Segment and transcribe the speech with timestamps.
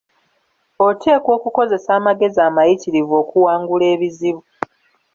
[0.87, 4.41] Oteekwa okukoseza amagezi amayitirivu okuwangula ebizibu.